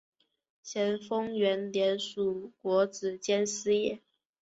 [0.63, 4.01] 咸丰元年署国子监司业。